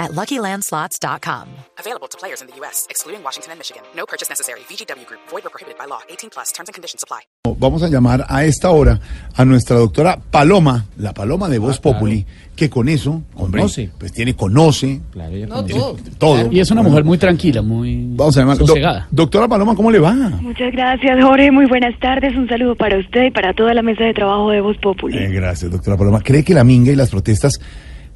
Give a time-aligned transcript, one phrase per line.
[0.00, 1.46] at LuckyLandSlots.com.
[1.78, 3.82] Available to players in the U.S., excluding Washington and Michigan.
[3.94, 4.60] No purchase necessary.
[4.68, 5.20] VGW Group.
[5.30, 6.00] Void or prohibited by law.
[6.08, 6.52] 18 plus.
[6.52, 7.20] Terms and conditions apply.
[7.58, 8.98] Vamos a llamar a esta hora
[9.36, 12.24] a nuestra doctora Paloma, la Paloma de Voz Populi,
[12.56, 13.90] que con eso, hombre, Conoce.
[13.98, 15.74] pues tiene, conoce Claro, ella conoce.
[16.18, 16.50] todo.
[16.52, 18.56] Y es una mujer muy tranquila, muy Vamos a llamar.
[18.58, 19.08] Do- sosegada.
[19.10, 20.12] doctora Paloma, ¿cómo le va?
[20.14, 21.50] Muchas gracias, Jorge.
[21.50, 22.34] Muy buenas tardes.
[22.36, 25.18] Un saludo para usted y para toda la mesa de trabajo de Voz Populi.
[25.18, 26.20] Eh, gracias, doctora Paloma.
[26.22, 27.60] ¿Cree que la minga y las protestas,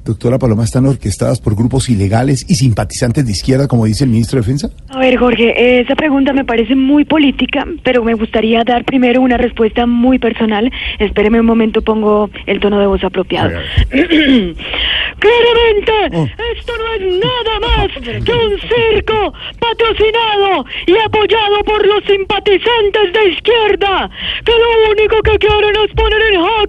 [0.05, 4.37] doctora Paloma, están orquestadas por grupos ilegales y simpatizantes de izquierda, como dice el ministro
[4.37, 4.69] de Defensa?
[4.89, 9.37] A ver, Jorge, esa pregunta me parece muy política, pero me gustaría dar primero una
[9.37, 10.71] respuesta muy personal.
[10.99, 13.49] Espéreme un momento, pongo el tono de voz apropiado.
[13.89, 16.27] Claramente, Oh.
[16.57, 17.87] esto no es nada más
[18.23, 24.09] que un circo patrocinado y apoyado por los simpatizantes de izquierda,
[24.43, 26.64] que lo único que quieren es poner en jaque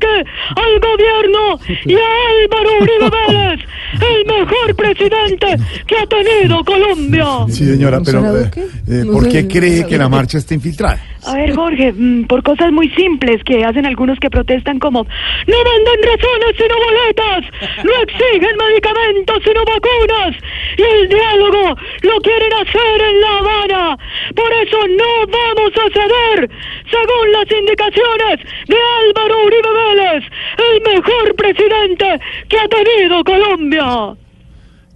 [1.36, 1.98] gobierno y a
[2.42, 3.60] Álvaro Uribe Vélez,
[3.94, 5.46] el mejor presidente
[5.86, 7.26] que ha tenido Colombia.
[7.48, 8.50] Sí, señora, pero eh,
[8.88, 11.00] eh, ¿por qué cree que la marcha está infiltrada?
[11.26, 15.56] A ver, Jorge, mm, por cosas muy simples que hacen algunos que protestan como no
[15.64, 20.36] mandan razones sino boletas, no exigen medicamentos sino vacunas
[20.78, 23.98] y el diálogo lo quieren hacer en La Habana.
[24.36, 26.50] Por eso no vamos a ceder,
[26.90, 30.24] según las indicaciones de Álvaro Uribe Vélez,
[30.70, 34.16] el mejor presidente que ha tenido Colombia.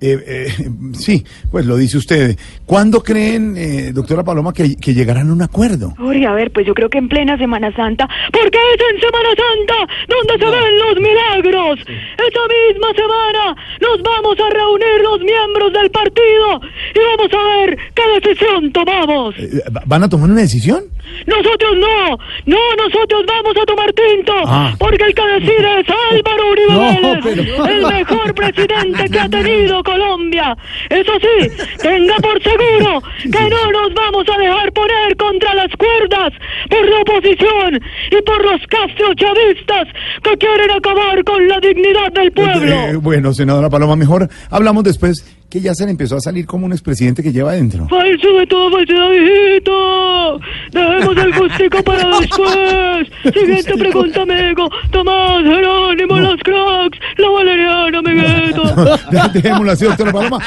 [0.03, 0.47] Eh, eh,
[0.95, 2.35] sí, pues lo dice usted.
[2.65, 5.93] ¿Cuándo creen, eh, doctora Paloma, que, que llegarán a un acuerdo?
[5.99, 9.29] Jorge, a ver, pues yo creo que en plena Semana Santa, porque es en Semana
[9.37, 11.81] Santa donde se ven los milagros.
[11.81, 16.61] Esa misma semana nos vamos a reunir los miembros del partido
[16.95, 19.35] y vamos a ver qué decisión tomamos.
[19.39, 20.85] Eh, ¿va- ¿Van a tomar una decisión?
[21.27, 22.17] Nosotros no,
[22.47, 24.75] no, nosotros vamos a tomar tinto, Ah.
[24.79, 29.29] porque el que decide es Álvaro Uribe No, Vélez, pero- el mejor presidente que ha
[29.29, 30.57] tenido Colombia.
[30.89, 31.49] Eso sí,
[31.83, 36.33] tenga por seguro que no nos vamos a dejar poner contra las cuerdas
[36.69, 38.61] por la oposición y por los
[39.17, 39.89] chavistas
[40.23, 42.73] que quieren acabar con la dignidad del pueblo.
[42.73, 46.67] Eh, bueno, senadora Paloma, mejor hablamos después, que ya se le empezó a salir como
[46.67, 47.89] un expresidente que lleva adentro.
[47.89, 49.73] Falso de todo, falsedad, hijito.
[51.61, 53.09] Gustico para después.
[53.35, 54.71] Siguiente pregunta, amigo.
[54.91, 58.63] Tomás, Jerónimo, los cracks, la valeriana, amiguito.
[59.35, 60.39] Dejémoslo así, doctora Paloma.